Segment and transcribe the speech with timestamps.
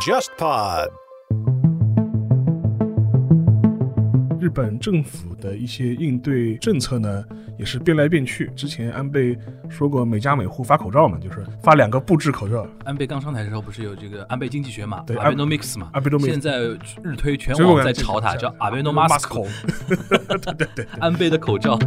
[0.00, 0.90] JustPod。
[4.38, 7.24] 日本政府的一些应对政策呢，
[7.58, 8.50] 也是变来变去。
[8.54, 9.34] 之前安倍
[9.70, 12.66] 说过每家每户发口罩嘛，就是发两个布制口罩。
[12.84, 16.58] 安倍刚上台的时候，不是有这个安倍经济学嘛对，Abenomics 嘛 Abenomics 现在
[17.02, 19.48] 日推全网在炒它，叫 Abenomask，
[19.88, 21.78] 对对对，安倍的口罩。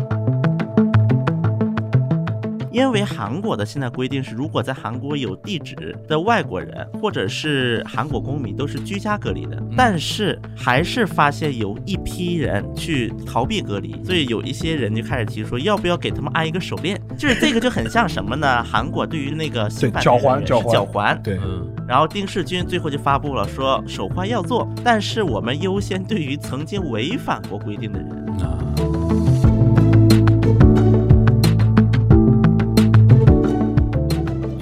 [2.78, 17.02] 因为韩国的现在规定是，如果在韩国有地址的外国人或者是韩国公民都是居家隔离的，但是还是发现有一批人去逃避隔离，所以有一些人就开始提出说，要不要给他们安一个手链？
[17.18, 18.64] 就是这个就很像什么呢？
[18.64, 28.28] 韩国对于那个新犯对脚环脚环脚环，对嗯，然后丁世军最后就发布了说手环要做，但是我们优先对于曾经违反过规定的人。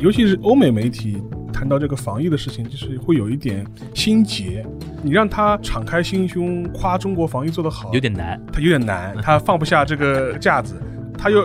[0.06, 1.20] 尤其是欧美媒体
[1.52, 4.64] 谈到这个防疫的事情，就是会有一点心结。
[5.02, 8.40] 你让他敞开心胸夸中国防疫做得好，有点难。
[8.54, 10.80] 他有点难， 他放不下这个架子，
[11.18, 11.44] 他又，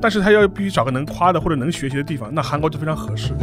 [0.00, 3.34] 但是他要必须找个能夸的或者能学习的地方，那韩国就非常合适。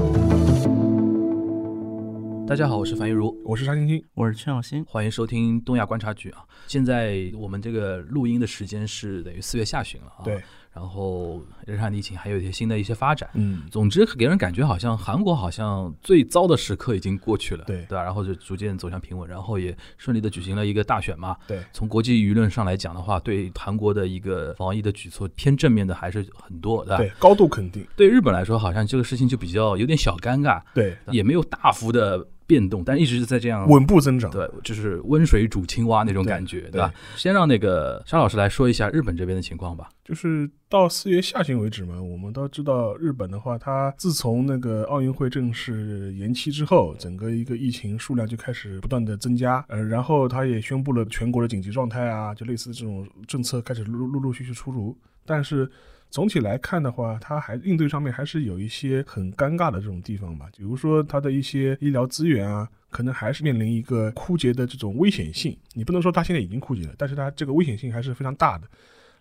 [2.47, 6.39] 大家好，我是樊玉茹，我是沙青青，我是陈小新，欢迎收听东亚观察局啊。
[6.67, 10.23] 现在我们这个录音的时间是等于四月下旬了啊。
[10.23, 10.41] 对。
[10.75, 13.29] 然后日韩疫情还有一些新的一些发展。
[13.33, 18.03] 嗯，总之给人感觉好像韩国好像最糟的时刻已经过去了，对对吧？
[18.03, 21.37] 然后就逐渐走向平稳，然后也顺利的举行了一个大选嘛。
[21.47, 26.97] 对，从国际舆论上来讲的话，对韩国的一个防疫的举措偏正面的还是很多，对吧？
[26.97, 33.67] 对，高度肯定，对日本来说，好像这个事情就比较有点小尴尬，对，也没有大幅的变动，但一直是在这样。
[33.69, 34.29] 稳步增长。
[34.31, 36.93] 对，就是温水煮青蛙那种感觉，对吧？
[37.15, 39.89] 先让那个沙老师来说一下日本这边的情况吧。
[40.03, 55.69] 就是到四月下旬为止嘛，我们都知道日本的话，它自从那个奥运会正式延期之后，整个一个疫情数量就开始不断的增加，呃，然后它也宣布了全国的紧急状态啊，就类似这种政策开始陆陆陆续续出炉，但是。
[56.15, 65.57] 总体来看的话，它还应对上面还是有一些很尴尬的这种地方吧，比如说它的一些医疗资源啊，可能还是面临一个枯竭的这种危险性。
[65.73, 68.65] 你不能说它现在已经枯竭了，但是它这个危险性还是非常大的。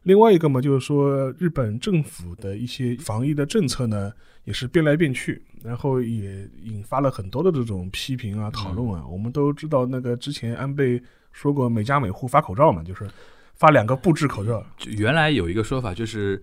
[0.05, 4.13] 另外一个嘛，就是说日本政府的一些防疫的政策呢，
[4.45, 9.05] 也是变来变去，然后也引发了很多的这种批评啊、讨论啊。
[9.05, 11.03] 我们都知道，那个之前安倍
[11.33, 13.05] 说过每家每户发口罩嘛，就是
[13.55, 14.65] 发两个布制口罩。
[14.79, 16.41] 就原来有一个说法就是。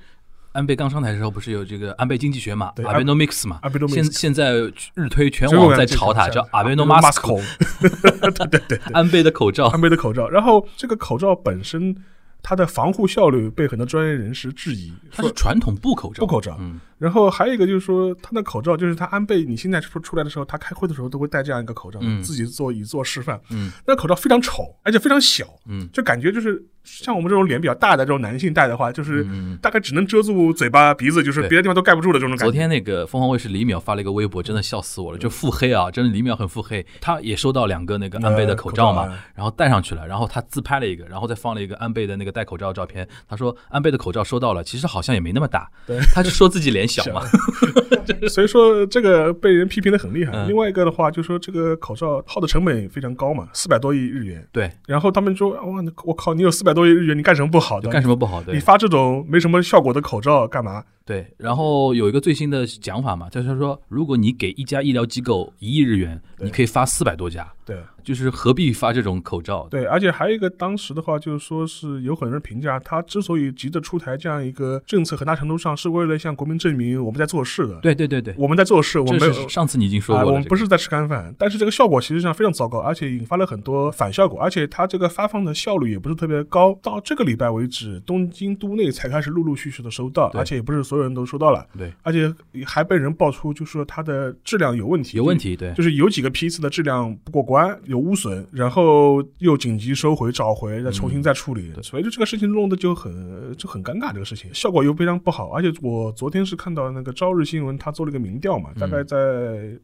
[0.54, 3.94] 安倍刚上台的时候，不是有这个安倍经济学嘛对，Abenomics 嘛，Abenomics。
[3.94, 4.54] 现现在
[4.94, 7.42] 日推全网在炒它，叫 Abenomask，
[7.80, 9.68] 对对对，安倍的口罩。
[9.68, 10.28] 安倍的口罩。
[10.30, 11.96] 然后这个口罩本身，
[12.44, 16.58] 它的防护效率被很多专业人士质疑，它是传统布口罩，布口罩。
[16.60, 22.22] 嗯，然后还有一个就是说，他那口罩就是他安倍，你现在出出来的时候，他开会的时候都会戴这样一个口罩，嗯。
[22.22, 23.40] 自己做以做示范。
[23.52, 25.88] 嗯，那口罩非常丑，而且非常小，嗯。
[25.94, 32.46] 就感觉就是像我们这种脸比较大的这种男性戴的话，就是嗯大概只能遮住嘴巴、鼻子，就是别的地方都盖不住的这种感觉。
[32.46, 36.86] 昨天那个凤凰卫视李淼发了一个微博，真的笑死我了，就腹黑啊，真的李淼很腹黑。
[37.00, 39.06] 他也收到两个那个安倍的口罩嘛，
[39.36, 43.08] 然后戴上去了，然后他自拍了一个，然后再放了一个安倍的那个戴口罩的照片。
[43.28, 47.22] 他说安倍的口罩收到了，其实好像也没那么大，对他就说自己脸小嘛。
[48.30, 50.32] 所以说这个被人批评的很厉害。
[50.34, 54.46] 嗯另外一个的话，就说这个口罩耗的成本非常高嘛，四百多亿日元。
[54.52, 57.90] 对，然后他们说，哇，我靠，你有四百多亿日元，你干什么不好的？
[57.90, 58.42] 干什么不好？
[58.42, 60.84] 对你，发这种没什么效果的口罩干嘛？
[61.06, 69.68] 对，然后有一个最新的讲法嘛，就是说，如果你给一家医疗机构一亿日元，你可以发四百多家，对就是何必发这种口罩？
[69.70, 86.78] 对，而且还有一个，当时的话就是说是有很多人评价，他之所以急着出台这样一个政策，很大程度上是为了向国民证明我们在做事的。，对对对对，我们在做事，我们没有上次你已经说啊，过了，我们不是在吃干饭，但是这个效果其实上非常糟糕，而且引发了很多反效果，而且它这个发放的效率也不是特别高。
[86.82, 91.90] 到这个礼拜为止，东京都内才开始陆陆续续的收到，而且也不是所有人都收到了，对。
[92.04, 92.30] 而且
[92.66, 95.74] 还被人爆出，就说它的质量有问题，有问题，对。
[95.74, 101.82] 就是有几个批次的质量不过关，有污损，然后又紧急收回、找回，再重新再处理，对。
[101.82, 104.54] 所以就这个事情弄得就很就很尴尬，这个事情。
[104.54, 105.52] 效果又非常不好。
[105.52, 109.18] 而且我昨天是看到那个朝日新闻，他做了一个民调嘛，大概在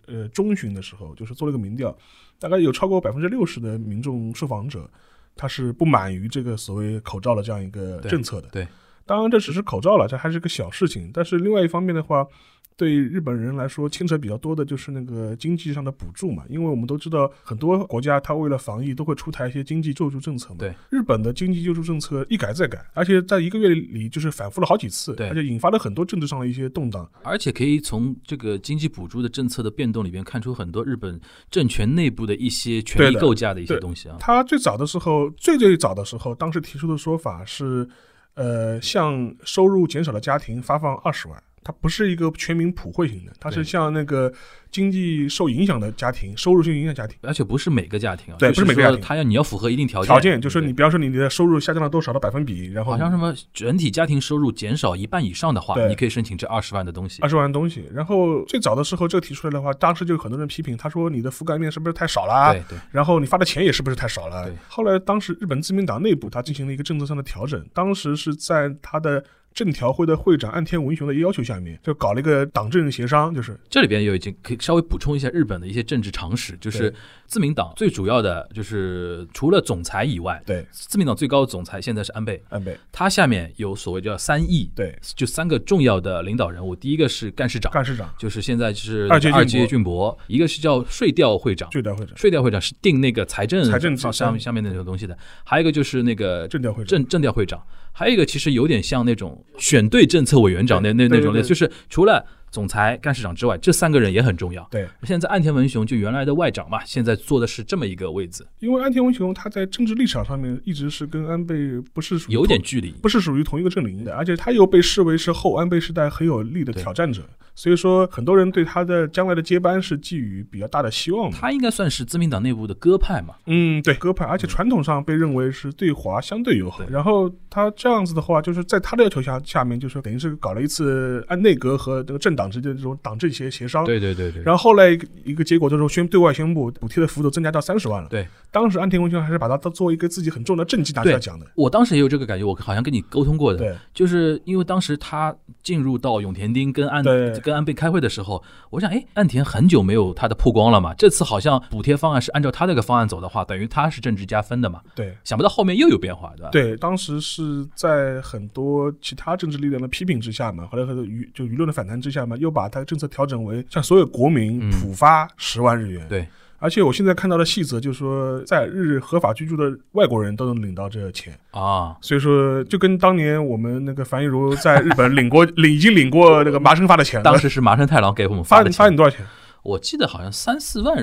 [0.07, 1.98] 呃中旬的时候，就是做了一个民调，
[2.38, 4.89] 大概有超过百分之六十的民众受访者，
[5.38, 8.50] 他是不满于这个所谓口罩的这样一个政策的。
[8.51, 8.68] 对
[9.07, 11.09] 当然这只是口罩了，这还是个小事情。
[11.13, 12.27] 但是另外一方面的话，
[12.75, 20.57] 对日本人来说，牵扯比较多的就是那个经济上的补助嘛，因为我们都知道很多国家它为了防疫都会出台一些经济救助政策嘛。
[20.59, 27.10] 对，日本的经济救助政策一改再改，而且在一个月里就是反复了好几次，对而且引发了很多政治上的一些动荡。
[27.24, 31.19] 而且可以从这个经济补助的政策的变动里边看出很多日本
[31.50, 34.18] 政权内部的一些权力构架的一些东西啊。
[34.19, 37.89] 他最早的时候，最最早的时候，当时提出的说法是，
[38.38, 41.42] 呃，向收入减少的家庭发放二十万。
[41.63, 44.31] 它不是一个全民普惠型的，它是像那个
[44.71, 47.18] 经济受影响的家庭、收入受影响家庭。
[47.24, 57.27] 而且不是每个家庭啊，对不是每个家庭说他要你要符合一定条件，条件就是你，比方说你的收入下降了多少的百分比，然后好像什么整体家庭收入减少一半以上的话，你可以申请这二十万的东西二。
[57.27, 57.83] 十万东西。
[57.94, 62.53] 然后最早的时候这个提出来的话，当时就有很多人批评，他说你的覆盖面是不是太少啦？
[62.53, 64.53] 对对，然后你发的钱也是不是太少了对？
[64.69, 69.24] 后来当时日本自民党内部他进行了一个政策上的调整，当时是在他的
[69.57, 76.94] 政调会的会长岸田文雄的要求下面，就搞了一个党政协商，就是这里边有已经可以稍微补充一下日本的一些政治常识，就是
[77.25, 80.63] 自民党最主要的就是除了总裁以外，对。
[80.71, 84.95] 自民党最高总裁现在是安倍，安倍，他下面有所谓叫三役，对。
[85.15, 89.39] 就三个重要的领导人物，第一个是干事长，干事长、就是现在是二阶俊博。
[89.39, 91.71] 二阶俊博，一个是叫税调会长。
[91.71, 96.88] 税调会长、税调会长是定那个财政财政上下面那种东西的，还有一个就是那个政调会长。
[96.88, 97.60] 政政调会长，
[97.99, 104.67] 还有一个其实有点像那种选对政策委员长那那那种类，就是除了总裁、干事长之外，这三个人也很重要。
[104.71, 111.55] 对，现在岸田文雄就原来的外长嘛，现在坐的是这么一个位置，因为岸田文雄他在政治立场上面一直是跟安倍
[111.94, 112.91] 不是属于有点距离。
[113.01, 117.21] 不是属于同一个阵营的，而且他又被视为是后安倍时代很有力的挑战者，
[117.53, 121.38] 所以说很多人对他的将来的接班是寄予比较大的希望的。
[121.38, 126.83] 他应该算是自民党内部的鸽派嘛，嗯，对，鸽派，而且传统上被认为是对华相对友好。
[126.83, 133.84] 对然后他这样子的话，就是在他的要求下下面，就是等于是搞了一次按内阁和这个政党之间的这种党政协协商。
[133.84, 134.42] 对对对对。
[134.44, 138.07] 然后后来一个一个结果就是宣对外宣布补贴的幅度增加到三十万了。
[138.07, 141.45] 对，当时安田文雄还是把它当做一个自己很重要的政绩拿出来讲的。
[141.56, 147.04] 我当时也有这个感觉，我好像跟你沟通过的，对，就是因为当时他进入到永田町跟安
[147.42, 155.16] 跟安倍开会的时候，我想，哎，岸田很久没有他的曝光了嘛，这次好像补贴方案是按照他那个方案走的话，等于他是政治加分的嘛，对。
[155.24, 156.50] 想不到后面又有变化，对吧？
[156.51, 166.06] 对，当时是在很多其他政治力量的批评之下嘛，后来和舆就舆论的反弹之下嘛，又把它政策调整为向所有国民嗯普发十万日元。
[166.09, 166.27] 对，
[166.59, 179.25] 而且我现在看到的细则就是说，在日合法居住的外国人都能领到这钱，啊，所以说就跟当年我们那个樊一茹在日本领过 领已经领过那个麻生发的钱了，当时是麻生太郎给我们发发的钱，发你多少钱？
[179.63, 180.97] 我记得好像三四万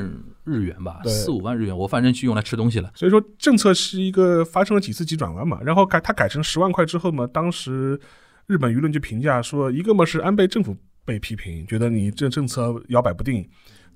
[0.44, 2.90] 日元吧，四五万日元，我反正去用来吃东西了。
[2.94, 8.00] 所以说政策是一个发生了几次急转弯嘛，然后改它改成十万块之后嘛，当时
[8.46, 10.74] 日本舆论就评价说，一个嘛是安倍政府
[11.04, 13.46] 被批评，觉得你这政策摇摆不定。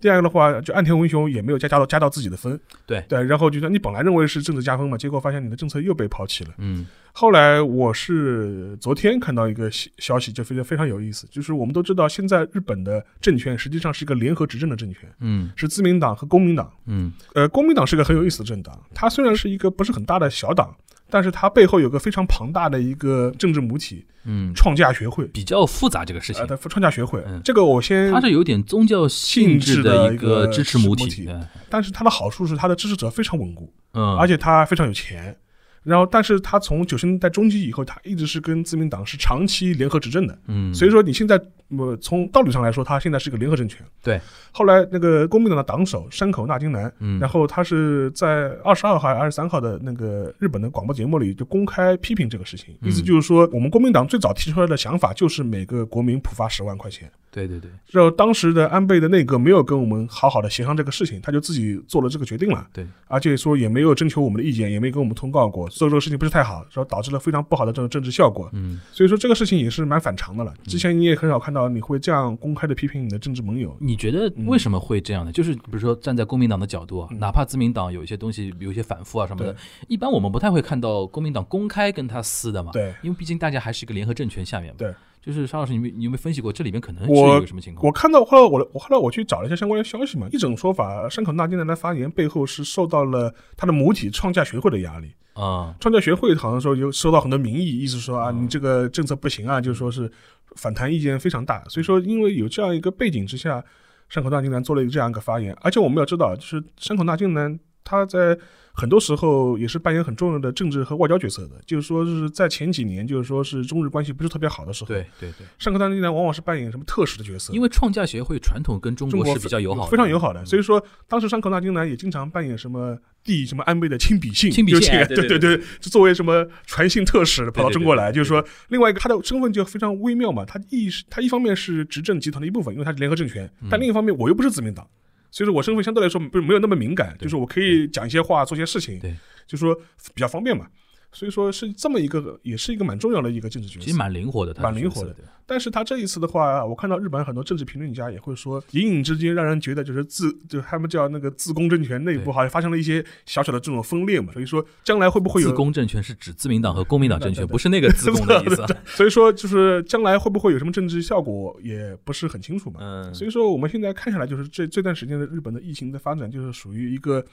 [0.00, 6.50] 第二个的话，就岸田文雄也没有加加到加到自己的分，对对，然后就说你本来认为是政治加分嘛，结果发现你的政策又被抛弃了。
[6.58, 16.72] 嗯后来我是昨天看到一个消消息，就非常非常有意思，就是我们都知道，现在日本的政权实际上是一个联合执政的政权，嗯是自民党和公民党。
[16.87, 20.72] 嗯呃，公民党是个很有意思的政党，它虽然是一个不是很大的小党，
[21.10, 25.25] 但是它背后有个非常庞大的一个政治母体嗯——，创价学会。
[25.26, 26.43] 比较复杂这个事情。
[26.43, 27.40] 呃，，它创价学会，嗯。
[27.44, 31.28] 这个我先它是有点宗教性质的一个支持母体，
[31.70, 35.37] 但是它的好处是它的支持者非常稳固，嗯，而且它非常有钱。
[35.84, 40.38] 然后，但是它从九十年代中期以后，它一直是跟自民党是长期联合执政的。
[40.49, 41.40] 嗯，所以说，你现在
[41.76, 43.84] 呃从道理上来说，他现在是个联合政权。
[44.02, 44.20] 对。
[44.52, 57.10] 后来那个公民党的党首山口纳金男，嗯，然后他是在二十二号还是二十三号的那个日本的广播节目里就公开批评这个事情，嗯意思就是说，我们国民党最早提出来的想法就是每个国民普发十万块钱。
[57.30, 68.48] 对对对然后当时的安倍的内阁没有跟我们好好的协商这个事情，他就自己做了这个决定了，对，而且说也没有征求我们的意见，也没跟我们通告过，所以这个事情不是太好，说导致了非常不好的这种政治效果。
[68.54, 70.52] 嗯，所以说这个事情也是蛮反常的了。
[70.66, 73.74] 之前你也很少看到你会这样公开的批评你的政治盟友。
[73.80, 75.32] 你觉得为什么会这样呢？
[75.32, 84.94] 就是比如说站在公民党的角度啊，嗯哪怕自民党有一些东西有一些反复啊什么的，一般我们不太会看到公民党公开跟他撕的嘛，对，因为毕竟大家还是一个联合政权下面嘛，对。
[85.20, 87.87] 就是沙老师，你们你有没有分析过这里面可能是我有什么情况？
[87.87, 95.12] 我看到后来我我后来我去找了一下相关的消息嘛，一种说法，山口纳金南的发言背后是受到了他的母体创价学会的压力。
[95.34, 100.10] 啊，创价学会好像说有收到很多民意，意思说啊，嗯你这个政策不行啊，就是说是
[100.56, 101.62] 反弹意见非常大。
[101.68, 103.62] 所以说，因为有这样一个背景之下，
[104.08, 108.37] 山口大金南做了一个这样一个发言，而且我们要知道，就是山口大金南他在
[108.78, 111.61] 很多时候也是扮演很重要的政治和外交角色的。
[111.66, 120.40] 就是说是在前几年，就是说是中日关系不是特别好的时候，对对对，上课当机呢往往是扮演什么特使的角色，因为创价协会传统跟中中国是比较友好的，非常友好的。
[120.40, 134.87] 嗯所以说，当时山口大金呢也经常扮演什么递什么安倍的亲笔信， 亲笔信对对对对，就作为什么传信特使跑到中国来，就是说另外一个他的身份就非常微妙嘛，他一是他一方面是执政集团的一部分，因为他是联合政权，但另一方面我又不是自民党。
[135.30, 139.14] 所以说我身份相对来说不是没有那么敏感，就是我可以讲一些话，做些事情，对，
[139.47, 139.75] 就说
[140.14, 140.66] 比较方便嘛。
[141.10, 143.84] 所以说是这么一个，也是一个蛮重要的一个政治角色。
[143.84, 145.14] 其实蛮灵活的，蛮灵活的。
[145.46, 154.30] 但是他这一次的话，我看到日本很多政治评论家也会说，隐隐之间让人觉得就是自就他们叫那个自公政权内部好像发生了一些小小的这种分裂嘛。
[154.34, 158.68] 所以说将来会不会有自公政权是指自民党和公民党政权，不是那个自公的意思啊。
[158.84, 162.80] 所以说就是将来会不会有什么政治效果也不是很清楚嘛。
[162.82, 167.24] 嗯，所以说我们现在看下来，就是这这段时间的日本的疫情的发展，就是属于一个。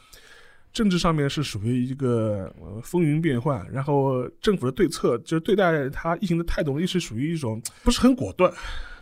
[0.76, 2.54] 政治上面是属于一个
[2.84, 8.52] 风云变幻，然后政府的对策就是对待他疫情的态度，一直属于一种不是很果断，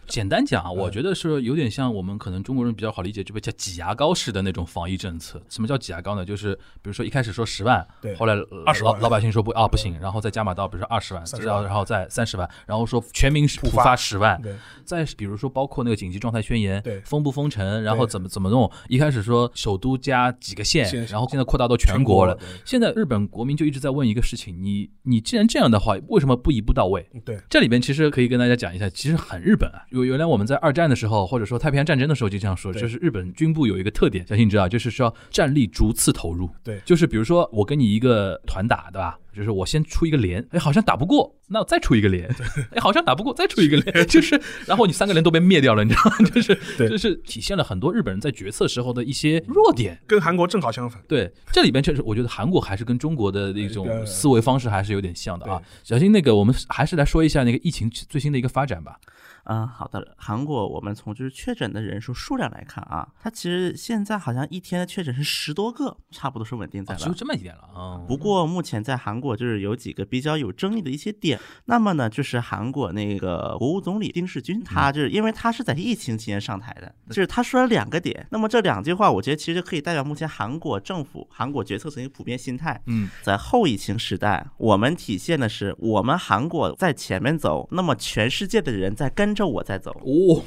[0.08, 5.42] 简单讲啊，嗯我觉得是有点像我们可能中国人比较好理解，就被叫挤牙膏式的那种防疫政策。
[5.50, 6.26] 什么叫挤牙膏呢？
[6.26, 18.70] 就是比如说一开始说十万对，后来呃20万老 老百姓说不啊不行，然后再加码到比如说二十万，30万然后然后再三十万，然后说全民普普发发十万，对再比如说包括那个紧急状态宣言对，封不封城，然后怎么怎么弄？
[18.88, 22.38] 一开始说首都加几个县县，然后现在扩大到全国了。
[22.66, 27.08] 现在日本国民就一直在问一个事情：你你既然这样的话，为什么不一步到位？
[27.24, 29.86] 对这里边其实可以跟大家讲一下，其实很日本啊。
[29.94, 36.50] 有原来我们在二战的时候，或者说太平洋战争的时候就这样说，就是日本军部有一个特点，相信你知道，就是需要战力逐次投入。
[36.64, 39.20] 对就是比如说我跟你一个团打，对吧？
[39.36, 42.28] 就是我先出一个连，哎，好像打不过，那我再出一个连，
[42.72, 46.18] 哎，好像打不过，再出一个连， 就是，然后你三个连都被灭掉了，你知道吗？
[46.30, 50.00] 就是，就是体现了很多日本人在决策时候的一些弱点。
[50.06, 51.02] 跟韩国正好相反。
[51.08, 55.60] 对，这里边确实，我觉得韩国还是跟中国的那种呃思维方式还是有点像的啊。
[55.84, 58.98] 小新，那个我们还是来说一下那个疫情最新的一个发展吧。
[59.46, 60.16] 嗯，好的。
[60.18, 67.04] 韩国我们从就是确诊的人数数量来看啊，它其实现在好像一天的确诊是十多个，差不多是稳定在啊，了。
[67.04, 68.02] 只有这么一点了啊。
[68.08, 71.40] 不过目前在韩国就是有几个比较有争议的一些点。
[71.66, 78.26] 那么呢，就是韩国那个国务总理丁世军，他就是因为他是在疫情期间上台的，就是他说了两个点。
[78.32, 82.82] 那么这两句话，我觉得其实可以代表目前韩国政府、韩国决策层一个普遍心态。
[82.86, 89.92] 嗯，在后疫情时代，我们体现的是我们韩国在前面走，那么全世界的人在跟着我在走。
[89.92, 90.42] 哦，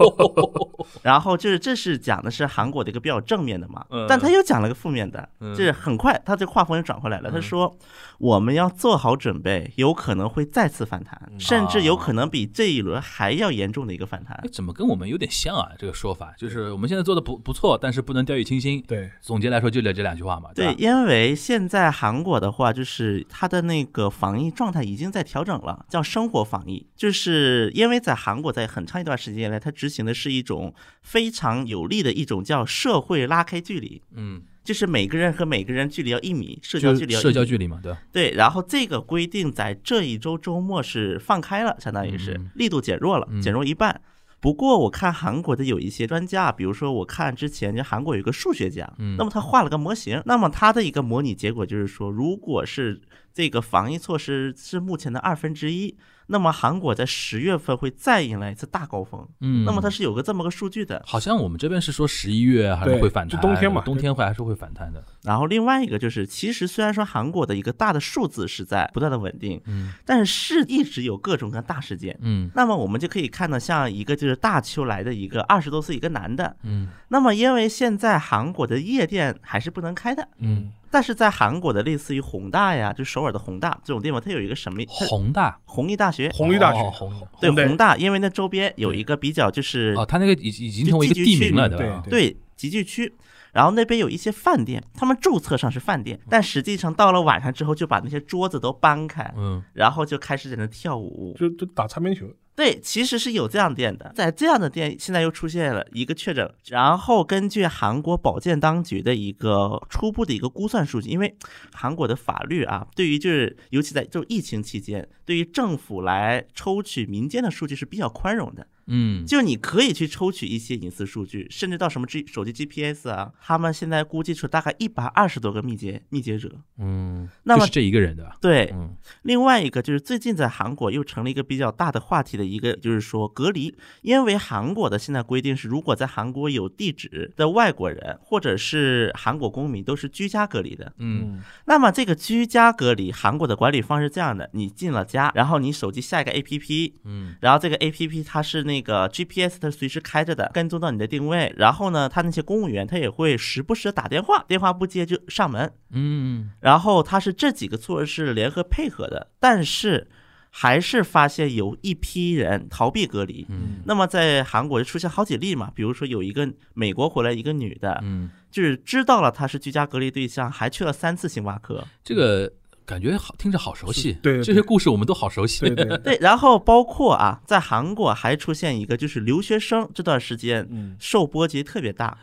[1.02, 7.30] 然后就是这是讲的是韩国的一个比较正面的嘛嗯，但他又讲了个负面的，嗯就是很快他这个画风又转回来了。
[7.30, 7.76] 他说
[8.18, 14.48] 我们要做好准备，有可能会再次反弹，甚至有可能比这一轮还要严重的一个反弹哎，。
[14.52, 15.68] 怎么跟我们有点像啊？
[15.78, 18.82] 这个说法就是我们现在做的不不错，但是不能掉以轻心。
[18.86, 26.86] 对，总结来说就这这两句话嘛，对，因为现在韩国的话，就是他的那个防疫状态已经在调整了，叫生活防疫。
[26.96, 38.02] 就是因为在韩国，在很长一段时间以来，它执行的是一种非常有力的一种叫社会拉开距离，嗯，就是每个人和每个人距离要一米，社交距离要社交距离嘛，对吧？
[38.10, 44.00] 对，然后这个规定在这一周周末是放开了，相当于是嗯力度减弱了嗯，减弱一半。
[44.40, 52.98] 不过我看韩国的有一些专家，比如说我看之前就韩国有一个数学家，嗯那么他画了个模型，那么他的一个模拟结果就是说，如果是
[53.34, 55.94] 这个防疫措施是目前的二分之一，
[56.30, 59.26] 那么韩国在十月份会再迎来一次大高峰。
[59.40, 61.02] 嗯，那么它是有个这么个数据的。
[61.04, 65.04] 好像我们这边是说十一月还是会反弹，就冬天嘛冬天会还是会反弹的。
[65.22, 72.16] 然后另外一个就是，其实虽然说韩国的一个大的数字是在不断的稳定，嗯但是一直有各种各样大事件。
[72.20, 84.82] 嗯那么我们就可以看到，像一个就是大邱来的一个二十多岁一个男的，嗯那么因为现在韩国的夜店还是不能开的，嗯，但是在韩国的类似于宏大呀，就首尔的宏大这种地方，它有一个什么？
[84.86, 92.02] 它宏大弘毅大学，弘毅大学哦对宏大，因为那周边有一个比较就是哦，它那个已已经成为一个地名了，对吧？
[92.04, 93.14] 对对集聚区。
[93.52, 101.34] 然后那边有一些饭店，他们注册上是饭店，但实际上到了晚上之后就把那些桌子都搬开，嗯然后就开始在那跳舞。
[101.36, 102.26] 就就打擦边球，
[102.60, 111.34] 对，其实是有这样店的，在这样的店现在又出现了一个确诊，然后根据韩国保健当局的一个初步的一个估算数据，因为
[111.72, 126.52] 韩国的法律啊，对于就是尤其在就疫情期间，对于政府来抽取民间的数据是比较宽容的，嗯，就你可以去抽取一些隐私数据，甚至到什么 G 手机 GPS 啊，他们现在估计出大概一百二十多个密接密接者。
[126.76, 128.30] 嗯，那么就是这一个人的？
[128.38, 140.92] 对，嗯另外一个就是最近在韩国又成了一个比较大的话题的一一个就是说隔离，因为韩国的现在规定是，如果在韩国有地址的外国人或者是韩国公民都是居家隔离的。
[140.98, 151.54] 嗯那么这个居家隔离，韩国的管理方式是这样的：你进了家，然后你手机下一个 APP，嗯然后这个 A P P 它是那个 G P S 它随时开着的，跟踪到你的定位。
[151.56, 155.72] 然后呢，他那些公务员他也会时不时的打电话，电话不接就上门。
[155.92, 160.08] 嗯然后它是这几个措施联合配合的，但是
[160.50, 163.46] 还是发现有一批人逃避隔离。
[163.48, 171.86] 嗯那么在韩国就出现好几例嘛，比如说有一个美国回来一个女的，嗯，就是知道了她是居家隔离对象，还去了三次星巴克。
[172.04, 172.52] 这个
[172.84, 174.12] 感觉好，听着好熟悉。
[174.14, 175.60] 对对对这些故事我们都好熟悉。
[175.60, 182.18] 对对， 对，然后包括啊，在韩国还出现一个，就是留学生这段时间嗯受波及特别大。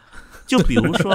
[0.47, 1.13] 就比如说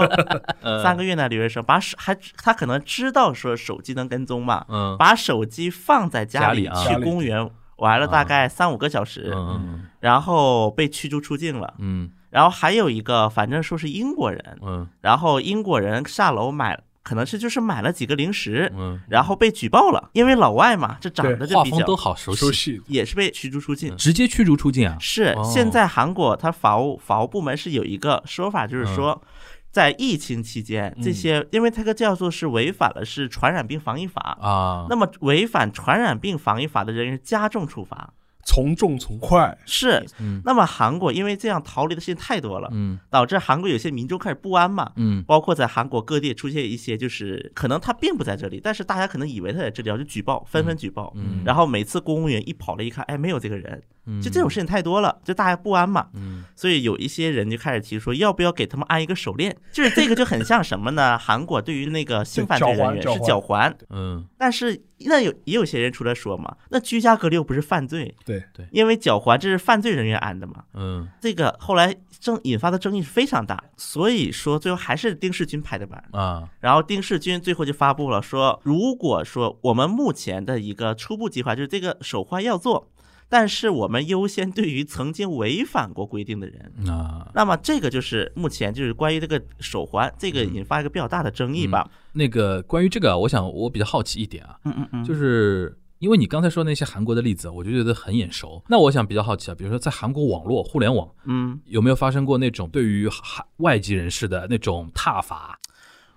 [0.60, 4.96] 呃 三个月的留学生，把手还他可能知道说手机能跟踪嘛，嗯。
[4.98, 9.86] 把手机放在家里家里啊去公园玩了大概三五个小时，嗯。
[10.00, 11.74] 然后被驱逐出境了。
[11.78, 12.10] 嗯。
[12.30, 14.88] 然后还有一个，反正说是英国人，嗯。
[15.00, 19.00] 然后英国人下楼买，可能是就是买了几个零食，嗯。
[19.08, 23.96] 然后被举报了，因为老外嘛，这长得嗯，就比较画风都好熟熟悉，悉，也是被驱逐出境。
[23.96, 24.96] 直接驱逐出境啊。
[25.00, 28.94] 是哦，现在韩国它法务法务部门是有一个说法，就是嗯。
[28.94, 29.22] 说，
[29.70, 38.12] 在疫情期间，这些因为这个叫做是违反了是传染病防疫法，啊，那么违反传染病防疫法的人员加重处罚。
[38.44, 40.04] 从重从快，是。
[40.20, 42.98] 嗯，那么韩国因为这样逃离的事情太多了，嗯。
[43.10, 44.92] 导致韩国有些民众开始不安嘛。
[44.96, 45.22] 嗯。
[45.24, 51.12] 包括在韩国各地出现一些，就是可能他并不在这里，但是大家可能以为他在这里，然后就举报，纷纷举报。
[51.16, 53.82] 嗯，然后每次公务员一跑了，一看，哎，没有这个人，嗯
[54.22, 56.08] 就这种事情太多了，就大家不安嘛。
[56.14, 59.56] 嗯所以有一些人就开始提出，要不要给他们安一个手链？
[59.72, 61.18] 就是这个就很像什么呢？
[61.18, 70.64] 韩国对于那个性犯罪人员 是对脚环，嗯但是那有也有些人出来说嘛，那居家隔离又不是犯罪，对对因为脚环这是犯罪人员安的嘛。
[70.74, 76.04] 嗯这个后来争引发的争议是非常大，所以说最后还是丁世军拍的板。
[76.12, 82.88] 啊然后丁世军最后就发布了说，如果说我们目前的一个初步计划就是这个手环要做，
[83.32, 86.70] 但是我们优先对于曾经违反过规定的人。
[86.86, 91.90] 啊，那么这个就是目前就是关于这个手环，这个引发一个比较大的争议吧。
[92.12, 98.62] 那个关于这个啊，我想我比较好奇一点啊，嗯嗯嗯，就是因为你刚才说那些韩国的例子，我就觉得很眼熟。
[98.68, 101.58] 那我想比较好奇啊，比如说在韩国网络互联网嗯。
[101.64, 105.58] 有没有发生过那种对于韩外籍人士的那种挞伐？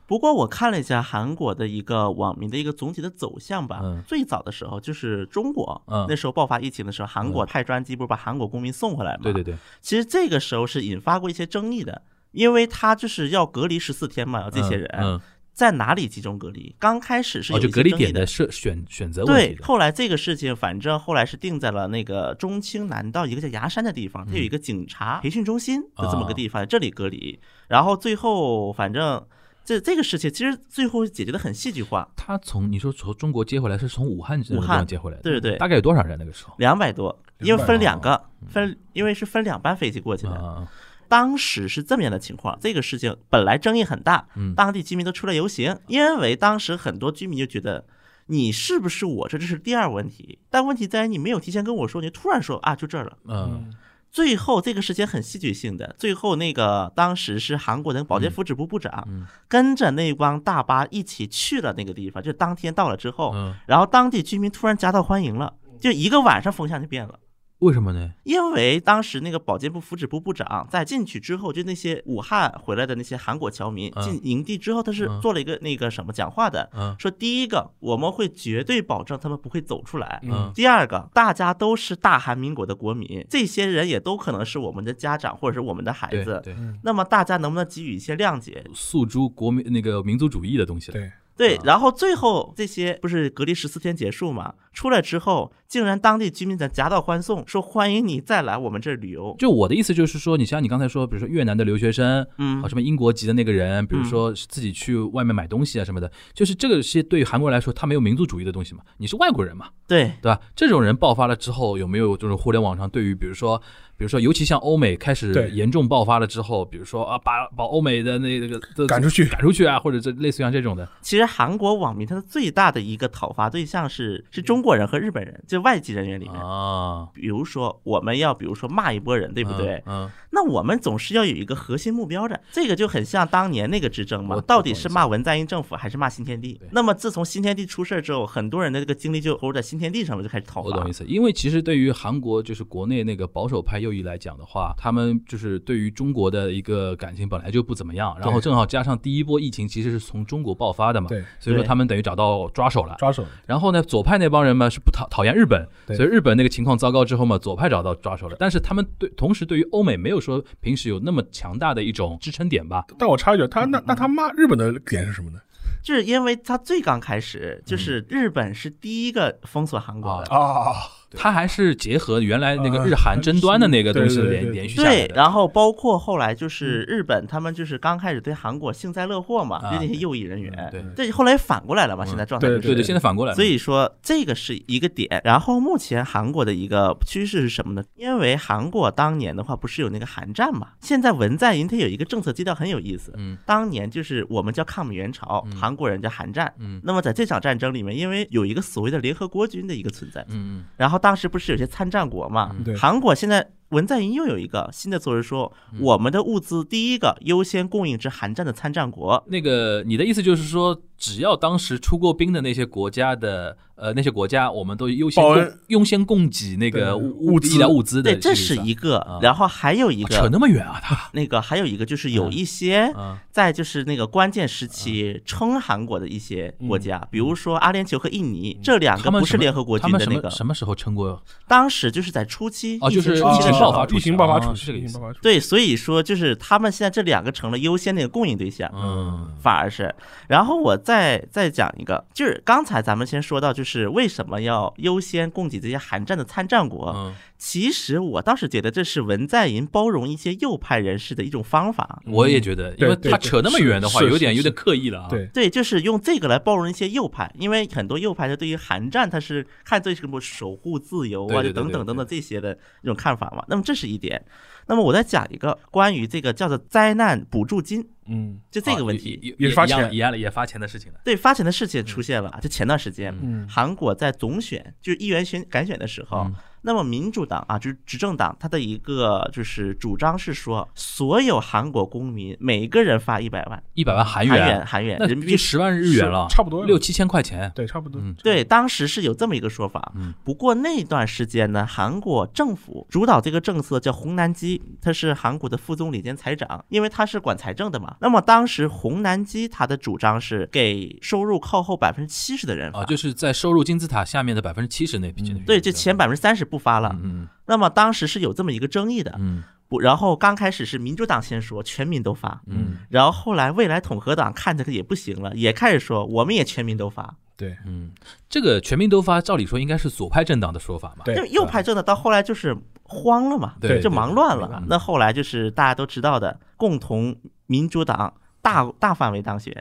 [0.07, 9.21] 不过我看了一下韩国的一个网民的一个总体的走向吧，嗯最早的时候就是中国，嗯那时候爆发疫情的时候，韩国派专机不是把韩国公民送回来吗？
[9.23, 15.19] 对对对，其实这个时候是引发过一些争议的，因为他就是要隔离十四天嘛，这些人、嗯，
[15.53, 16.75] 在哪里集中隔离？
[16.77, 27.39] 刚开始是哦，有一些就隔离点的设选选择问题对，后来这个事情，反正后来是定在了那个中青南道一个叫牙山的地方，它有嗯一个警察培训中心的这么个啊地方，这里隔离。
[27.67, 29.25] 然后最后，反正
[29.65, 36.53] 这这个事情其实最后解决的很戏剧化，他从你说从中国接回来是从武汉武汉接回来的，对对对大概有多少人那个时候？
[36.59, 40.33] 两百多，因为分两个嗯分，因为是分两班飞机过去的。
[40.33, 40.65] 啊，
[41.09, 47.85] 当时是这么样的情况，这个事情本来争议很大，嗯当地居民都出来游行，因为当时很多居民就觉得。
[48.27, 49.37] 你是不是我这？
[49.37, 53.15] 这是第二问题，但问题在于你没有提前跟我说，你突然说啊，就这儿了。
[53.25, 53.71] 嗯
[54.15, 59.27] 最后这个事情很戏剧性的，最后那个当时是韩国的保健福祉部部长，嗯。
[59.49, 67.19] 跟着那帮大巴一起去了那个地方，就当天到了之后，嗯，然后当地居民突然夹道欢迎了，就一个晚上风向就变了。
[67.59, 68.11] 为什么呢？
[68.23, 86.43] 因为当时那个保健部福祉部部长在进去之后，就那些武汉回来的那些韩国侨民嗯进营地之后，他是嗯做了一个那个什么讲话的，嗯说第一个我们会绝对保证他们不会走出来，嗯第二个，大家都是大韩民国的国民，这些人也都可能是我们的家长或者是我们的孩子。
[86.83, 88.63] 那么大家能不能给予一些谅解？
[88.73, 90.99] 诉诸国民那个民族主义的东西了。
[91.37, 94.53] 对，然后最后这些不是隔离十四天结束嘛？
[94.75, 99.33] 出来之后，竟然当地居民在夹道欢送，说欢迎你再来我们这儿旅游。
[99.39, 110.39] 就我的意思就是说，你像你刚才说，比如说越南的留学生，嗯啊，什么英国籍的那个人，比如说是自己去外面买东西啊什么的，就是这个是对于韩国人来说，他没有民族主义的东西嘛，你是外国人嘛，对，对吧？
[110.55, 113.57] 这种人爆发了之后，有没有就是互联网上对于比如说，
[113.97, 129.81] 比如说，尤其像欧美开始严重爆发了之后，比如说啊，把把欧美的那个赶出去赶出去啊，或者这类似于像这种的，其实韩国网民他的最大的一个讨伐对象是是中国人和日本人，就外籍人员里面，啊，比如说我们要比如说骂一波人，对不对？
[129.85, 136.59] 嗯，那我们总是要有一个核心目标的，这个就很像当年那个执政嘛我，到底是骂文在寅政府还是骂新天地？
[136.71, 140.69] 那么自从新天地出事儿之后，很多人的这个精力就投入在新天地上了，就开始讨伐。
[140.69, 140.91] 我懂意。
[140.91, 152.95] 思，因为其实对于韩国就是国内那个保守派右翼来讲的话，他们就是对于中国的一个感情本来就不怎么样，然后正好加上第一波疫情其实是从中国爆发的嘛，对，所以说他们等于找到抓手了。
[152.97, 158.35] 抓手，然后呢，左派那帮人嘛是不讨讨厌日本，所以日本那个情况糟糕之后嘛，左派找到抓手了。
[158.39, 162.85] 但是他们对同时对于欧美没有说平时有那么强大的一种支撑点吧？
[162.97, 165.39] 但我插一句，他那那他骂日本的点是什么呢？
[165.83, 170.73] 就是因为他最刚开始，就是日本是第一个封锁韩国的，啊，
[171.11, 180.83] 他还是结合原来那个啊日韩争端的那个东西连对对对连续下来对，然后包括后来就是日本，他们就是刚开始对韩国幸灾乐祸嘛，啊就那些右翼人员，对。
[180.95, 187.83] 对，后来反过来了嘛，现在状态对对对，现在反过来了，所以说这个是一个点，然后目前韩国的一个趋势是什么呢？
[187.95, 193.37] 因为韩国当年的话不是有那个韩战嘛，现在文在寅他有一个政策基调很有意思，嗯。
[193.45, 195.55] 当年就是我们叫抗美援朝，嗯。
[195.55, 196.53] 韩国人叫韩战。
[196.59, 196.81] 嗯。
[196.83, 200.63] 那么在这场战争里面，因为有一个所谓的联合国军的一个存在，嗯。
[200.77, 209.23] 然后当时不是有些参战国嘛，对韩国现在文在寅又有一个新的措施说，嗯我们的物资第一个优先供应至韩战的参战国。
[209.27, 217.55] 那个你的意思就是说，只要当时出过兵的那些国家的呃那些国家，我们都优先供优先供给那个物物资。
[217.55, 220.29] 医疗物资的对，这是一个啊，然后还有一个扯。
[220.29, 220.95] 那么远啊，他。
[221.13, 231.21] 那个还有一个就是有嗯一些啊在就是那个关键时期称韩国的一些国家，比如说阿联酋和印尼这两个不是联合国军的那个，什么时候称过？
[231.47, 233.45] 当时就是在初期哦就是疫情初期。
[233.45, 234.87] 的时候爆发初期疫情爆发初期，
[235.21, 238.69] 对，所以说就是他们现在这两个成了优先那个供应对象。
[238.73, 239.33] 嗯。
[239.41, 239.93] 反而是，
[240.27, 247.13] 然后我再再讲一个，就是刚才咱们先说到，就是是为什么要优先供给这些韩战的参战国？
[247.35, 252.01] 嗯，其实我倒是觉得这是文在寅包容一些右派人士的一种方法。
[252.05, 255.07] 我也觉得，因为他扯那么远的话，是是有点有点刻意了啊。
[255.09, 263.43] 对，对，就是用这个来包容一些右派，因为很多右派他对于韩战他是看作什么守护自由啊，就等等等等这些的一种看法嘛。
[263.47, 264.23] 那么这是一点。
[264.67, 269.35] 那么我再讲一个关于这个叫做灾难补助金，嗯就这啊个问题。
[269.37, 270.99] 也发钱一样也发钱的事情了。
[271.03, 276.35] 对发钱的事情出现了，就前段时间，嗯韩国在总选就是议员选改选的时候，嗯
[276.65, 285.31] 那么民主党啊，就是执政党，它的一个就是主张是说，所有韩国公民每个人发一百万一百万韩韩元，韩元那人民币。
[285.33, 287.51] 就十万日元了，差不多六七千块钱。
[287.53, 289.91] 对，差不多，嗯对，当时是有这么一个说法。
[289.95, 297.95] 嗯不过那段时间呢，韩国政府主导这个政策叫洪南基，他是韩国的副总理兼财长，因为他是管财政的嘛。
[298.01, 305.25] 那么当时洪南基他的主张是给收入靠后百分之七十的人，啊，就是在收入金字塔下面的百分之七十那批。
[305.45, 306.95] 对，就前百分之三十不发了。
[307.03, 317.15] 嗯那么当时是有这么一个争议的，嗯不，然后刚开始是民主党先说全民都发，嗯然后后来未来统合党看这个也不行了，也开始说我们也全民都发。
[317.37, 317.91] 对嗯，
[318.29, 321.03] 这个全民都发，照理说应该是左派政党的说法嘛。
[321.03, 324.63] 对右派政党到后来就是慌了嘛，对就忙乱了。
[324.67, 327.15] 那后来就是大家都知道的，共同
[327.45, 329.53] 民主党大大范围当选，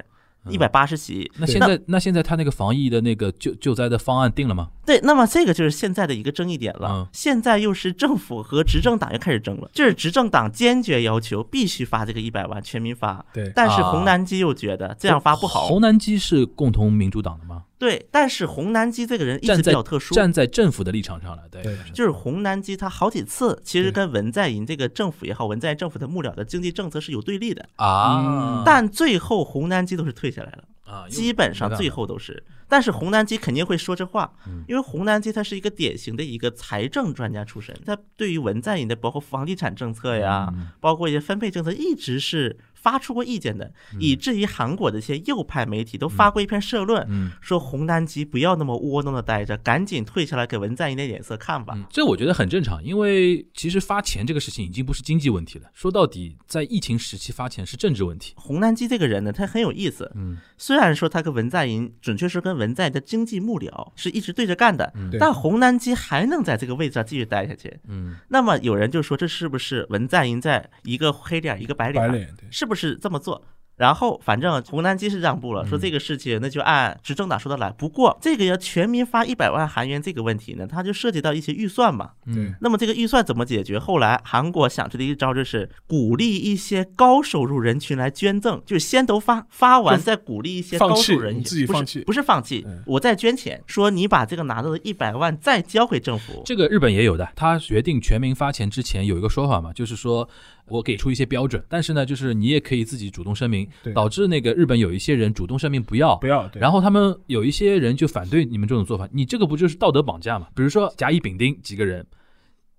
[0.44, 1.30] 嗯一百八十席。
[1.36, 4.70] 那现在那现在他那个防疫的那个救救灾的方案定了吗？
[4.84, 6.88] 对，那么这个就是现在的一个争议点了。
[6.90, 13.24] 嗯现在又是政府和执政党又开始争了，就是执政党坚决要求必须发这个一百万，全民发。
[13.32, 15.66] 对但是啊洪南基又觉得这样发不好。
[15.66, 17.64] 红南基是共同民主党的吗？
[17.78, 32.42] 对，但是洪南基这个人一直比较特殊，站在政府的立场上了，对对就是洪南基他好几次其实跟文在寅这个政府也好，文在寅政府的幕僚的经济政策是有对立的，啊，但最后洪南基都是退下来了，啊，基本上最后都是。
[32.66, 34.32] 但是洪南基肯定会说这话，
[34.66, 51.72] 因为洪南基他是一个典型的一个财政专家出身，他对于文在寅的包括房地产政策呀，嗯包括一些分配政策，一直是发出过意见的，以至于韩国的一些右派媒体都发过一篇社论，嗯说洪南基不要那么窝囊的待着，赶紧退下来给文在寅点脸色看吧。
[51.74, 58.34] 嗯，这我觉得很正常，因为其实发钱这个事情已经不是经济问题了，说到底，在疫情时期发钱是政治问题。
[58.36, 60.12] 洪南基这个人呢，他很有意思。
[60.14, 67.74] 嗯，虽然说他跟文在寅，准确说跟文在寅的经济幕僚是一直对着干的，对但洪南基还能在这个位置上继续待下去。
[67.88, 72.06] 嗯，那么有人就说，这是不是文在寅在一个黑脸一个白脸？
[72.06, 73.42] 白脸对是不是这么做？
[73.76, 77.72] 然后反正湖南基是让步了，说这个事情那就按执政党说的来。
[77.72, 82.10] 不过这个要全民发一百万韩元这个问题呢，它就涉及到一些预算嘛。
[82.26, 83.76] 嗯，那么这个预算怎么解决？
[83.76, 96.42] 后来韩国想出的一招就是鼓励一些高收入人群来捐赠，就是先都发，发完再鼓励一些高收入人群自己放弃不是放弃嗯，我再捐钱，说你把这个拿到的一百万再交回政府。
[96.46, 100.28] 这个日本也有的，他决定全民发钱之前有一个说法嘛，就是说
[100.68, 106.26] 我给出一些标准，但是呢，就是你也可以自己主动声明，导致那个日本有一些人主动声明不要不。
[106.26, 110.48] 要，对然后他们有一些人就反对你们这种做法，你这个不就是道德绑架嘛？
[110.54, 112.06] 比如说甲乙丙丁几个人，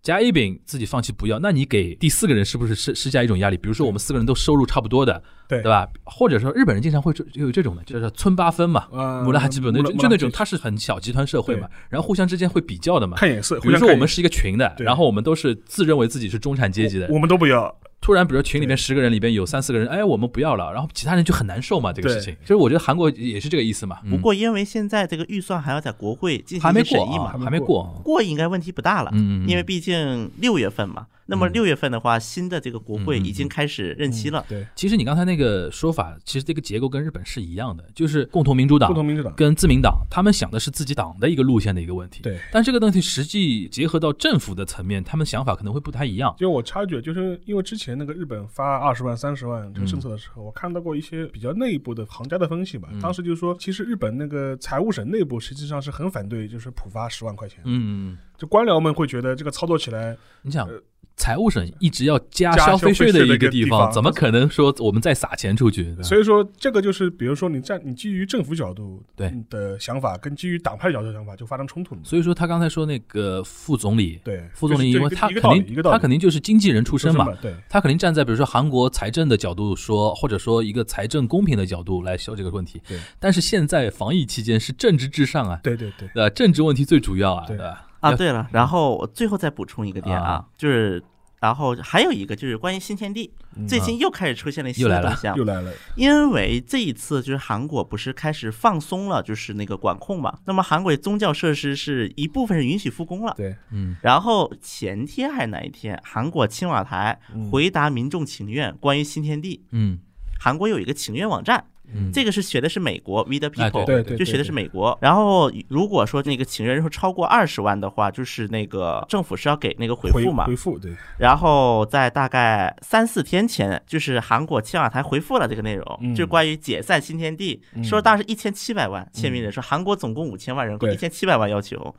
[0.06, 3.58] 甲乙丙自己放弃不要，那你给第四个人是不是施施加一种压力？
[3.58, 5.64] 比如说我们四个人都收入差不多的，对。
[5.64, 5.88] 对吧？
[6.04, 13.18] 或者说日本人经常会就有这种的，就是村八分嘛，啊穆拉哈基本那穆拉就就那种，他是很小集团社会嘛，然后互相之间会比较的嘛。
[13.18, 14.86] 看眼色，比如说我们是是一个群的，对。
[14.86, 17.08] 然后我们都是自认为自己是中产阶级的。
[17.10, 22.38] 我，们都不要，突然比如群里面对十个人里边有三四个人，哎，我们不要了，然后其他人就很难受嘛，这个事情。
[22.42, 23.98] 其实我觉得韩国也是这个意思嘛。
[24.08, 28.00] 不过因为现在这个预算还要在国会进行审议嘛，还没过。
[28.04, 29.10] 过应该问题不大了。
[29.12, 34.46] 嗯因为毕竟六月份嘛，那么嗯六月份的话，新的这个国会已经开始任期了。
[34.48, 42.22] 对，其实你刚才那个说法，其实这个结构跟日本是一样的，就是共同民主党共同民主党，跟自民党，他们想的是自己党的一个路线的一个问题。
[42.22, 42.38] 对。
[42.52, 46.36] 但这个东西实际结合到政府的层面，他们想法可能会不太一样。
[46.38, 52.90] 就我插觉，就是因为之前那个日本发二十万、三十万这个政嗯策的时候，我看到过一些比较内部的行家的分析吧。
[52.92, 57.62] 嗯当时就是说，其实日本那个财务省内部实际上是很反对，就是普发十万块钱。
[57.66, 60.82] 嗯，就官僚们会觉得这个操作起来，你想呃。
[61.18, 65.96] 财务省一直要加加消费税的一个地方，怎么可能说我们再撒钱出去？
[66.04, 72.02] 所以说这个就是，比如说你站你基于政府角度对的想法，跟基于党派角度的想法就发生冲突了。
[72.04, 82.82] 所以说他刚才说那个副总理，对，副总理，因为他肯定他肯定就是经纪人出身嘛，对他肯定站在比如说韩国财政的角度说，或者说一个财政公平的角度来说这个问题。
[82.88, 86.30] 对，但是现在防疫期间是政治至上啊，对对对，对吧？
[86.30, 87.85] 政治问题最主要啊，对对吧？
[88.12, 91.04] 啊，对了，然后我最后再补充一个点啊啊，就是。
[91.42, 93.32] 然后还有一个就是关于新天地，
[93.68, 100.40] 最近又开始出现了新的动向又，来了，因为这一次就是韩国不是开始放松了，就是那个管控嘛。
[100.46, 103.34] 那么韩国宗教设施是一部分是允许复工了。
[103.38, 110.00] 对，嗯然后前天还是哪一天，韩国青瓦台嗯回答民众请愿，关于新天地，嗯
[110.40, 114.98] 韩国有一个请愿网站，嗯，这个是学的是美国 We the 哎 People，、对对就学的是美国。
[115.02, 120.56] 然后如果说那个请愿人数超过二十万的话，就是那个政府是要给那个回回复嘛回。
[120.56, 131.96] 复，对，然后在大概三四天前，就是韩国青瓦台回复了这个内容，嗯就是关于解散新天地，嗯说当时一千七百万签名人数，韩国总共五千万人口，一千七百万要求。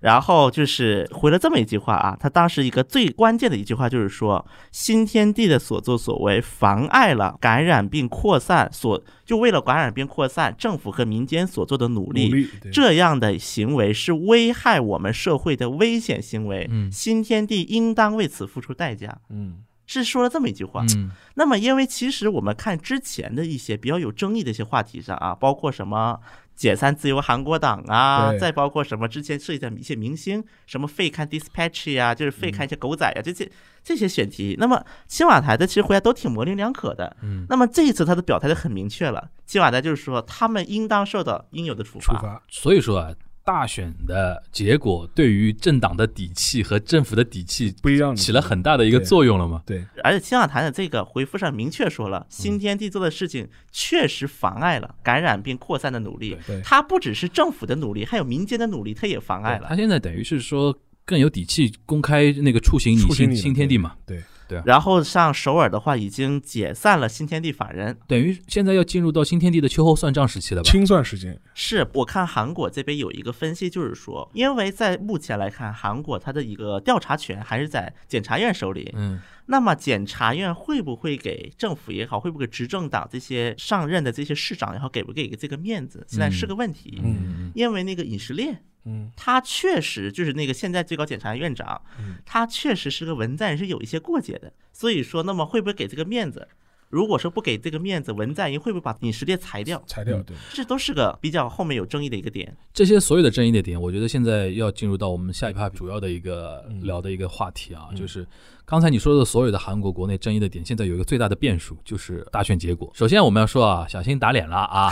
[0.00, 16.90] 然后就是回了这么一句话啊，他当时一个最关键的一句话就是说，新天地的所作所为妨碍了感染病扩散所，就为了感染病扩散，政府和民间所做的努努力，这样的行为是危害我们社会的危险行为，嗯。
[16.90, 19.18] 新天地应当为此付出代价。
[19.28, 19.58] 嗯，
[19.92, 20.84] 是说了这么一句话。
[20.94, 26.20] 嗯那么，因为其实我们看之前的一些比较有争议的一些话题上啊，包括什么
[26.54, 33.50] 解散自由韩国党啊，再包括什么之前涉及的一些明星，什么废看 Dispatch 呀、就是废看一些狗仔呀、这些
[33.82, 34.54] 这些选题。
[34.58, 37.16] 那么青瓦台的其实回答都挺模棱两可的。
[37.22, 42.14] 嗯，那么这一次他的表态就很明确了，青瓦台就是说他们应当受到应有的处罚。
[42.14, 49.62] 处罚，所以说啊，大选的结果对于政党的底气和政府的底气不一样，起了很大的一个作用了嘛。
[49.66, 56.36] 对，而且青瓦台的这个回复上明确说了，新天地做的事情确实妨碍了感染并扩散的努力。
[56.46, 59.66] 对它不只是政府的努力，还有民间的努力，它也妨碍了。
[59.68, 59.76] 他。
[59.76, 64.22] 现在等于是说更有底气公开那个出行你新新天地嘛，对，
[64.64, 67.96] 然后像首尔的话，已经解散了新天地法人。
[68.06, 70.70] 等于现在要进入到新天地的秋后算账时期了吧？
[70.70, 78.92] 清算时间，是我看韩国这边有一个分析，就是说，因为在目前来看，韩国它的一个调查权还是在检察院手里。
[78.96, 87.00] 嗯那么检察院会不会给政府也好，会不会给执政党这些上任的这些市长也好，给不给这个面子，现在是个问题。
[87.02, 96.48] 嗯因为那个尹时烈，嗯，他确实就是那个现在最高检察院长嗯，他确实是个文在寅是有一些过节的，所以说，那么会不会给这个面子？
[96.90, 99.82] 如果说不给这个面子，文在寅会不会把尹时烈裁掉？
[99.86, 102.54] 裁掉，嗯对，这都是个比较后面有争议的一个点。
[102.74, 108.26] 这些所有的争议的点，我觉得现在要进入到我们下一趴主要的一个嗯聊的一个话题啊，嗯就是
[108.64, 112.90] 刚才你说的所有的韩国国内争议的点，现在有一个最大的变数，就是大选结果。
[112.94, 114.90] 首先我们要说啊，小心打脸了啊！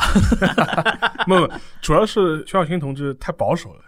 [1.26, 3.80] 不不，主要是徐小新同志太保守了，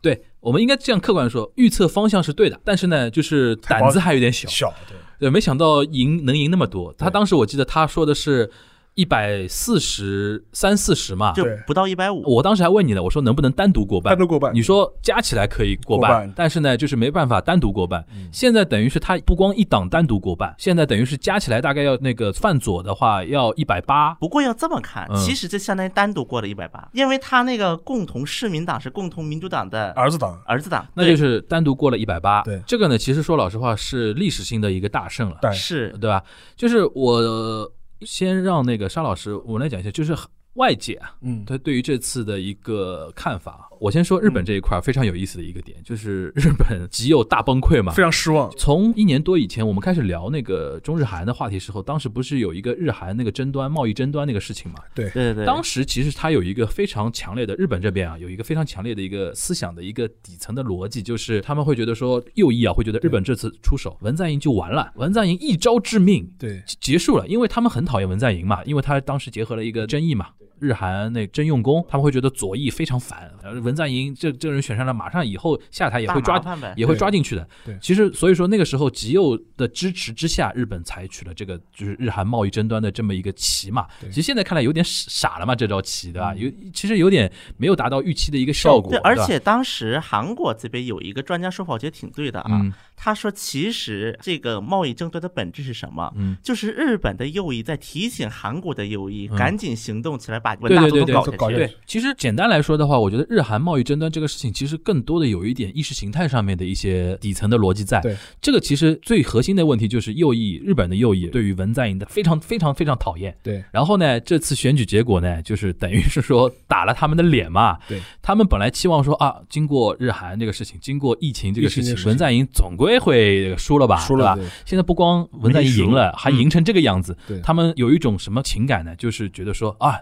[0.00, 4.48] 对，我们应该这样客观地说，预测方向是对的，但是呢，就是胆子还有点小。
[4.48, 6.94] 小，对，对，没想到赢能赢那么多。
[6.96, 8.50] 他当时我记得他说的是。
[8.94, 11.32] 一百四十三四十嘛。
[11.32, 12.22] 就不到一百五。
[12.24, 14.12] 我当时还问你呢，我说能不能单独过半？
[14.12, 18.04] 单独过半你说加起来可以过半，过半但是呢，就是没办法单独过半。
[18.32, 24.14] 现在等于是他不光一档单独过半，现在等于是加起来大概要那个泛左的话要一百八。
[24.14, 36.22] 不过要这么看，嗯其实这相当于单独过了一百八，因为他那个共同市民党是共同民主党的儿子党，儿子党，那就是单独过了一百八，对这个呢，其实说老实话是历史性的一个大胜了，对是对吧？
[36.56, 37.70] 就是我
[38.02, 40.16] 先让那个沙老师我来讲一下，就是
[40.54, 43.67] 外界啊，嗯，他对于这次的一个看法。
[43.80, 48.02] 我先说日本这一块儿非常有意思的一个点， 就是日本极右大崩溃嘛非。
[48.02, 48.50] 常失望。
[48.56, 54.78] 从一年多以前，我们开始聊那个中日韩的话题时候，当时不是有一个日韩那个争端、贸易争端那个事情嘛？
[54.94, 70.28] 对，对对对，当时其实它有一个非常强烈的日本这边啊，有一个非常强烈的一个思想的一个底层的逻辑，就是他们会觉得说右翼啊会觉得日本这次出手，文在寅就完了，文在寅一招致命，对，结束了，因为他们很讨厌文在寅嘛，因为他当时结合了一个争议嘛。
[70.60, 76.42] 日韩那真用工，他们会觉得左翼非常烦，呃文在寅这这个人选上了，马上以后下台也会抓
[76.76, 77.48] 也会抓进去的。
[77.64, 83.86] 对其实所以说那个时候极右的支持之下，日本采取了这个就是日韩贸易争端的这么一个棋嘛。
[84.00, 86.34] 对其实现在看来有点傻了嘛，这招棋对吧？
[86.34, 88.90] 有其实有点没有达到预期的一个效果。
[88.90, 92.60] 对，而且当时韩国这边有一个专家说法，我觉得挺对的啊。
[92.98, 96.12] 嗯他说，其实这个贸易争端的本质是什么？
[96.16, 101.66] 嗯，就是日本的右翼在提醒韩国的右翼，嗯赶紧行动起来，把文对对对对大总统搞都搞下去。
[101.66, 108.00] 对，其实简单来说的话，我觉得日韩贸易争端这个事情，其实更多的有一点意识形态上面的一些底层的逻辑在。
[108.00, 113.34] 对，这个其实最核心的问题就是右翼，日本的右翼对于文在寅的非常非常非常讨厌。
[113.42, 117.78] 对，然后呢，这次选举结果呢，就是等于是说打了他们的脸嘛。
[117.88, 123.96] 对，他们本来期望说啊，经过日韩这个事情，经过疫情这个事情，疫情这个事情文在寅总归会输了吧？
[123.96, 124.38] 输了吧？
[124.64, 128.94] 现在不光文在寅赢了，还赢成这个样子，对他们有一种什么情感呢？
[128.94, 129.98] 就是觉得说啊，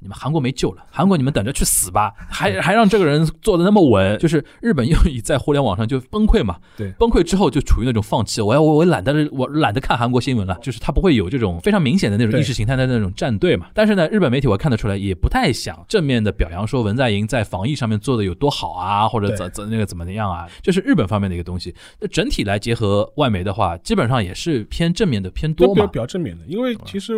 [0.00, 13.68] 你们韩国没救了，韩国你们等着去死吧，还还让这个人做的那么稳，就是日本又一在互联网上就崩溃嘛，对崩溃之后就处于那种放弃，我要我我懒得我懒得看韩国新闻了，就是他不会有这种非常明显的那种意识形态的那种站队嘛。
[13.74, 21.74] 但是呢，日本媒体我看得出来也不太想正面的表扬说文在寅在防疫上面做的有多好啊，或者怎怎那个怎么样啊，这是日本方面的一个东西。
[22.00, 25.86] 那整体来结合外媒的话，基本上也是偏正面的偏多嘛。
[25.86, 27.14] 比较正面的，因为其实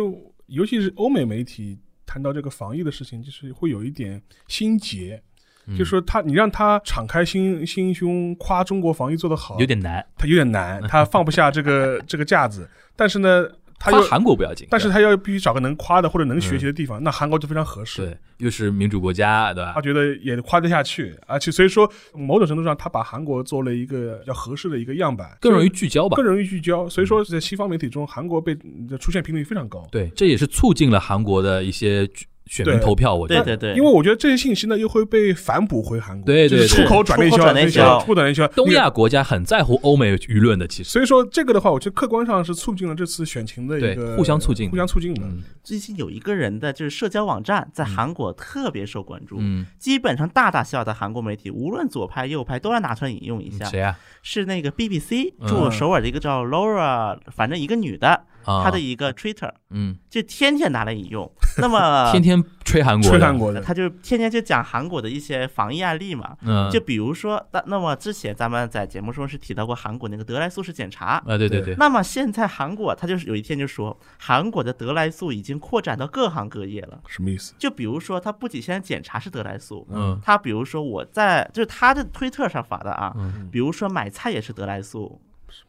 [0.47, 5.21] 尤其是欧美媒体谈到这个防疫的事情，就是会有一点心结，
[5.69, 13.47] 就是说他你让他敞开心心胸夸中国防疫做得好，有点难，他有点难，他放不下这个 这个架子，但是呢，
[13.79, 18.01] 他夸韩国不要紧，但是他要必须找个能夸的或者能学习的地方，那韩国就非常合适。
[18.01, 19.81] 对，又是民主国家，对吧他？
[19.81, 26.23] 觉得也夸得下去，而且所以说某种程度上，他把韩国做了一个比较合适的一个样板，更容易聚焦吧更。
[26.25, 26.87] 容易聚焦。
[26.87, 29.85] 所以说，在西方媒体中，韩国被嗯出现频率非常高。
[29.91, 32.09] 对，这也是促进了韩国的一些
[32.45, 33.13] 选民投票。
[33.15, 38.47] 我觉得，对对对，因为我觉得这些信息呢，又会被反哺回韩国，对对就是出口转内销，出口转内销出口转内销。
[38.49, 40.89] 东亚国家很在乎欧美舆论的，其实。
[40.89, 45.21] 所以说这个的话，我觉得客观上是促进了这次选情的一对个互相促进互相促进的。
[45.23, 53.63] 嗯最近有一个人的就是社交网站在韩国特别受关注，嗯，基本上大大小小的韩国媒体，无论左派右派，都要拿出来引用一下。
[53.65, 53.97] 谁啊？
[54.21, 61.29] 是那个 BBC 嗯驻首尔的一个叫 Laura，反正一个女的，啊，她的一个 Twitter 嗯，就天天拿来引用。
[61.59, 66.35] 那么天天吹韩国的，吹韩国的，他就天天就讲韩国的一些防疫案例嘛。
[66.41, 76.99] 嗯，就比如说，那那么之前咱们在节目中是提到过韩国那个德莱素式检查，啊，对对对，那么现在韩国他就是有一天就说，韩国的德莱素已经扩展到各行各业了。
[77.07, 77.53] 什么意思？
[77.59, 80.19] 就比如说，他不仅现在检查是德莱素，嗯。
[80.23, 83.49] 他比如说我在就是他的推特上发的啊，嗯。
[83.51, 85.21] 比如说买菜也是德莱素，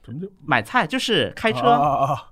[0.04, 2.24] 什么叫买菜就是开车，啊啊啊！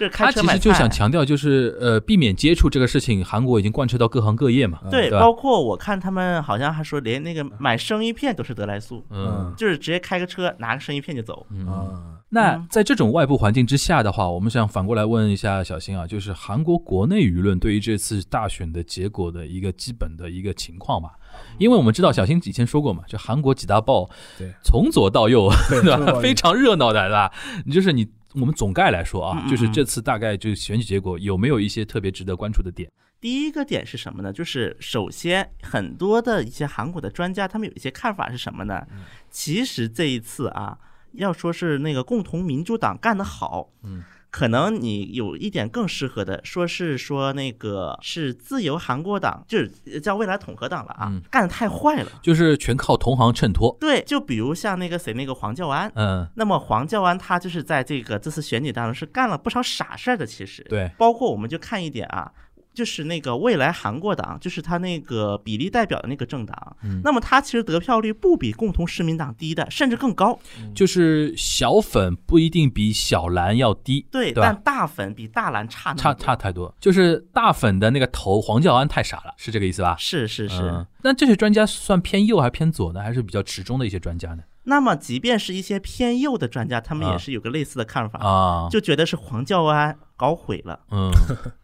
[0.00, 0.72] 就是开他其实就。
[0.72, 4.78] 想强调，就是呃，避免接触这个事情，韩国已经贯彻到各行各业嘛。
[4.90, 11.46] 对，对包括我看他们好像还说，连那个买生鱼片都是德莱素，嗯就是直接开个车拿个生鱼片就走。
[11.50, 12.16] 嗯。
[12.32, 21.10] 那在这种外部环境之下的话，我们想反过来问一下小新啊，就是韩国国内舆论对于这次大选的结果的一个基本的一个情况吧。
[21.58, 24.08] 因为我们知道小新以前说过嘛，就韩国几大报
[24.38, 26.20] 对，从左到右，对 吧？
[26.20, 27.32] 非常热闹的，对吧？
[27.66, 32.90] 你就是你，我们总概来说啊，就是这次大概就选举结果有没有一些特别值得关注的点？
[33.20, 34.32] 第一个点是什么呢？
[34.32, 38.86] 就是首先很多的一些韩国的专家，他们有一些看法是什么呢？
[39.30, 40.78] 其实这一次啊，
[41.12, 52.10] 要说是那个共同民主党干得好，嗯，可能你有一点更适合的，说是说那个是自由韩国党，就是叫未来统合党了啊，嗯干的太坏了。
[52.22, 53.76] 就是全靠同行衬托。
[53.80, 55.90] 对，就比如像那个谁，那个黄教安。
[55.94, 62.30] 嗯，那么黄教安他就是在这个这次选举当中是干了不少傻事儿的，其实对，包括我们就看一点啊，
[62.72, 70.38] 就是那个未来韩国党，就是他那个比例代表的那个政党，嗯那么他其实得票率不比共同市民党低的，甚至更高。
[70.74, 76.74] 就是小粉不一定比小蓝要低，对，但大粉比大蓝差差差太多。
[76.80, 79.96] 就是大粉的那个头黄教安太傻了，是这个意思吧？
[79.98, 80.62] 是是是。
[80.62, 83.00] 嗯那这些专家算偏右还是偏左呢？
[83.00, 84.42] 还是比较持中的一些专家呢？
[84.64, 90.80] 那么，即便是一些偏右的专家，他们啊也是有个类似的看法，啊，就觉得是黄教安搞毁了。
[90.90, 91.10] 嗯，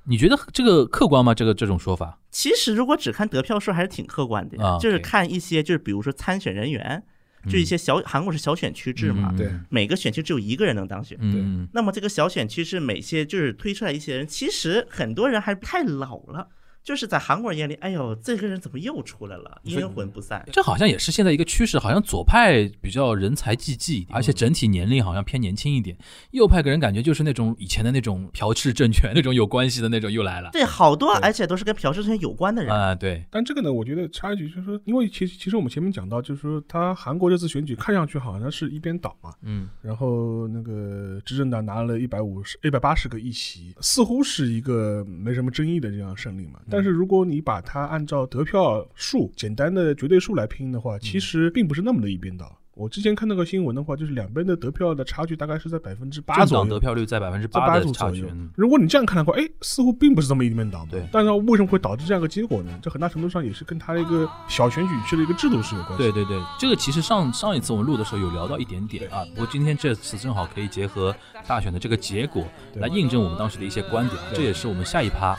[0.04, 1.34] 你觉得这个客观吗？
[1.34, 2.18] 这个这种说法？
[2.30, 4.62] 其实，如果只看得票数，还是挺客观的。
[4.66, 7.02] 啊就是看一些，就是比如说参选人员，
[7.48, 11.16] 就一些小韩国是小选区制嘛，嗯对每个选区只有一个人能当选。
[11.18, 16.48] 对，那么这个小选区是每些就是推出来一些人，其实很多人还太老了，
[16.86, 20.46] 就是在韩国人眼里，哎呦，这个人怎么又出来了，阴魂不散。
[20.52, 25.98] 这好像也是现在一个趋势，好像左派比较人才济济，而且整体年龄好像偏年轻一点，
[26.30, 30.50] 右派给人感觉就是那种以前的那种朴氏政权那种有关系的那种又来了。
[30.52, 32.72] 对，好多而且都是跟朴智权有关的人。
[32.72, 46.60] 啊，对，但这个呢，我觉得插一句，就是说，因为其实其实我们前面讲到，就是说，他韩国这次选举看上去好像是一边倒嘛，嗯然后那个执政党拿了一百五十、一百八十个议席，似乎是一个没什么争议的这样胜利嘛。
[46.70, 52.58] 但是如果你把它按照得票数简单的绝对数来拼的话，其实并不是那么的一边倒。
[52.74, 56.78] 我之前看到个新闻的话，就是两边的得票的差距大概是在百分之八左右得。
[56.78, 58.50] 票率在百分之八的差距，嗯。
[58.54, 60.88] 如果你这样看的话，哎，似乎并不是这么一面倒嘛。
[60.90, 62.78] 对但是为什么会导致这样一个结果呢？
[62.82, 66.04] 这很大程度上也是跟他的一个小选举区的一个制度是有关系。
[66.04, 71.16] 对对对，这个其实上上一次我们录的时候有聊到一点点啊，不过今天这次正好可以结合
[71.48, 75.34] 大选的这个结果来印证我们当时的一些观点，这也是我们下一趴。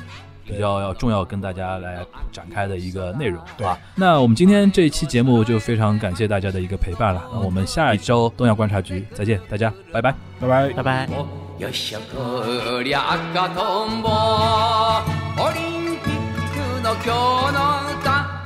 [0.46, 3.78] 比较要重要跟大家来展开的一个内容，对啊。
[3.94, 7.22] 那我们今天这一期节目就非常感谢大家的一个陪伴了。
[7.32, 10.14] 那我们下一周东亚观察局再见，大家拜拜。
[10.40, 10.72] 拜拜。
[10.74, 11.08] 拜拜。
[11.58, 16.14] よっしゃこりゃ赤とんぼオリンピッ
[16.50, 17.60] クの今日の
[18.00, 18.02] 歌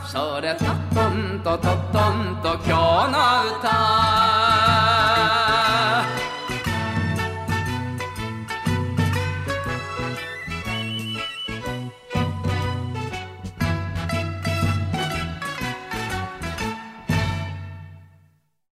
[0.07, 0.65] それト
[0.95, 3.17] トントトトンと今日の
[3.59, 4.70] 歌